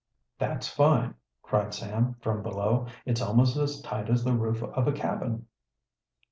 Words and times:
"That's 0.39 0.67
fine!" 0.67 1.13
cried 1.43 1.75
Sam, 1.75 2.15
from 2.21 2.41
below. 2.41 2.87
"It's 3.05 3.21
almost 3.21 3.55
as 3.55 3.81
tight 3.83 4.09
as 4.09 4.23
the 4.23 4.33
roof 4.33 4.63
of 4.63 4.87
a 4.87 4.91
cabin." 4.91 5.45